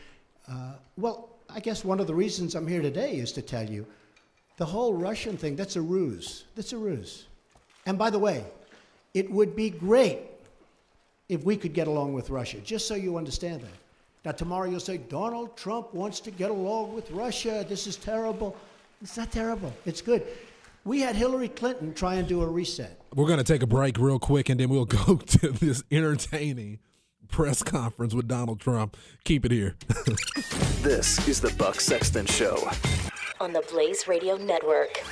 [0.47, 3.87] Uh, well, I guess one of the reasons I'm here today is to tell you
[4.61, 6.43] the whole Russian thing, that's a ruse.
[6.53, 7.25] That's a ruse.
[7.87, 8.45] And by the way,
[9.15, 10.19] it would be great
[11.29, 13.79] if we could get along with Russia, just so you understand that.
[14.23, 17.65] Now, tomorrow you'll say, Donald Trump wants to get along with Russia.
[17.67, 18.55] This is terrible.
[19.01, 19.73] It's not terrible.
[19.87, 20.27] It's good.
[20.85, 23.01] We had Hillary Clinton try and do a reset.
[23.15, 26.77] We're going to take a break real quick and then we'll go to this entertaining
[27.29, 28.95] press conference with Donald Trump.
[29.23, 29.75] Keep it here.
[30.83, 32.69] this is the Buck Sexton Show
[33.41, 35.03] on the Blaze Radio Network.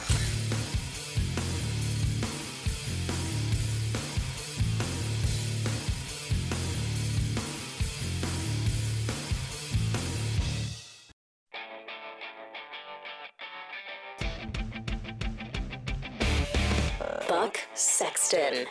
[17.27, 18.67] Buck Sexton.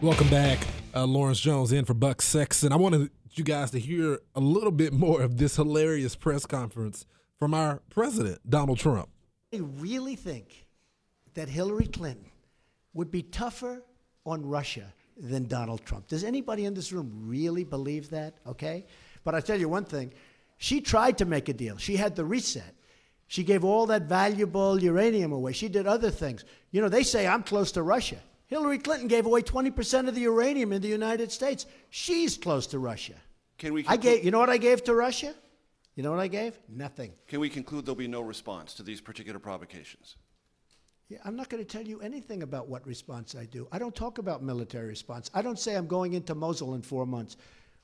[0.00, 0.60] Welcome back.
[0.94, 2.70] Uh, Lawrence Jones in for Buck Sexton.
[2.70, 7.04] I wanted you guys to hear a little bit more of this hilarious press conference
[7.38, 9.10] from our president, Donald Trump.
[9.52, 10.66] I really think
[11.34, 12.30] that Hillary Clinton
[12.94, 13.82] would be tougher
[14.24, 16.08] on Russia than Donald Trump.
[16.08, 18.38] Does anybody in this room really believe that?
[18.46, 18.86] Okay?
[19.22, 20.14] But I tell you one thing
[20.56, 22.74] she tried to make a deal, she had the reset.
[23.28, 25.52] She gave all that valuable uranium away.
[25.52, 26.44] She did other things.
[26.70, 28.18] You know, they say I'm close to Russia.
[28.46, 31.66] Hillary Clinton gave away 20% of the uranium in the United States.
[31.90, 33.14] She's close to Russia.
[33.58, 33.84] Can we?
[33.86, 34.24] I gave.
[34.24, 35.34] You know what I gave to Russia?
[35.94, 36.58] You know what I gave?
[36.68, 37.12] Nothing.
[37.26, 40.16] Can we conclude there'll be no response to these particular provocations?
[41.08, 43.68] Yeah, I'm not going to tell you anything about what response I do.
[43.72, 45.30] I don't talk about military response.
[45.32, 47.36] I don't say I'm going into Mosul in four months.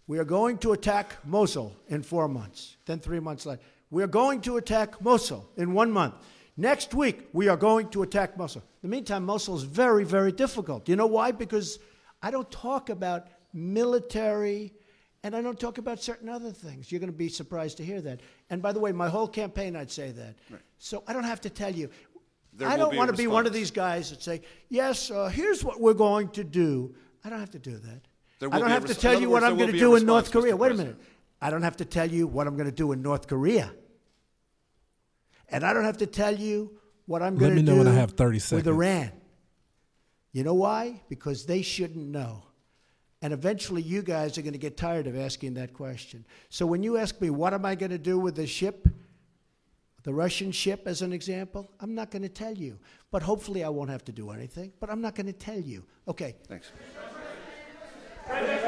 [0.09, 2.77] We are going to attack Mosul in four months.
[2.85, 3.63] Then three months later.
[3.91, 6.15] We are going to attack Mosul in one month.
[6.57, 8.63] Next week, we are going to attack Mosul.
[8.83, 10.89] In the meantime, Mosul is very, very difficult.
[10.89, 11.31] You know why?
[11.31, 11.79] Because
[12.23, 14.75] I don't talk about military
[15.25, 16.91] and I don't talk about certain other things.
[16.91, 18.21] You're going to be surprised to hear that.
[18.51, 20.35] And by the way, my whole campaign, I'd say that.
[20.51, 20.61] Right.
[20.79, 21.91] So I don't have to tell you.
[22.55, 25.65] There I don't want to be one of these guys that say, yes, uh, here's
[25.65, 26.95] what we're going to do.
[27.25, 28.03] I don't have to do that.
[28.51, 30.57] I don't have to tell you what I'm going to do in North Korea.
[30.57, 30.97] Wait a minute.
[31.41, 33.73] I don't have to tell you what I'm going to do in North Korea.
[35.49, 37.95] And I don't have to tell you what I'm going to do know when I
[37.95, 38.67] have 30 seconds.
[38.67, 39.13] with Iran.
[40.33, 41.03] You know why?
[41.09, 42.45] Because they shouldn't know.
[43.23, 46.25] And eventually, you guys are going to get tired of asking that question.
[46.51, 48.89] So when you ask me, what am I going to do with the ship,
[50.03, 52.81] the Russian ship as an example, I'm not going to tell you.
[53.13, 54.73] But hopefully, I won't have to do anything.
[54.81, 55.85] But I'm not going to tell you.
[56.09, 56.35] Okay.
[56.49, 56.73] Thanks.
[58.27, 58.67] President,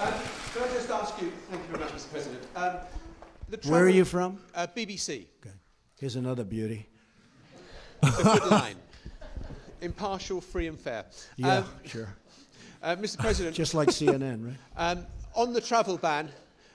[0.00, 0.12] um,
[0.52, 2.10] can I just ask you, thank you very much, Mr.
[2.10, 2.42] President.
[2.56, 2.76] Um,
[3.70, 4.38] Where are you from?
[4.54, 5.26] Uh, BBC.
[5.44, 5.54] Okay.
[5.98, 6.88] Here's another beauty.
[8.02, 8.76] It's a good line.
[9.80, 11.04] Impartial, free, and fair.
[11.36, 12.08] Yeah, Um, sure.
[12.82, 13.18] Uh, Mr.
[13.18, 13.54] President.
[13.54, 14.54] Just like CNN, right?
[14.76, 16.28] Um, on the travel ban,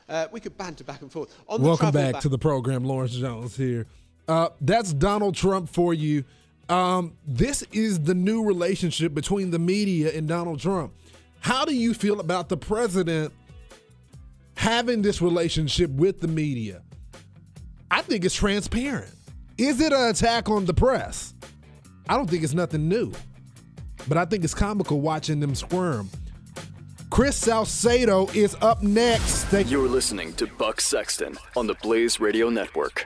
[0.07, 1.35] uh, we could banter back and forth.
[1.47, 2.83] On Welcome travel back ban, to the program.
[2.83, 3.85] Lawrence Jones here.
[4.27, 6.23] Uh, that's Donald Trump for you.
[6.69, 10.93] Um, this is the new relationship between the media and Donald Trump.
[11.39, 13.31] How do you feel about the president
[14.55, 16.81] having this relationship with the media?
[17.91, 19.13] I think it's transparent.
[19.57, 21.33] Is it an attack on the press?
[22.09, 23.11] I don't think it's nothing new,
[24.07, 26.09] but I think it's comical watching them squirm.
[27.09, 29.45] Chris Salcedo is up next.
[29.45, 33.05] Thank You're listening to Buck Sexton on the Blaze Radio Network.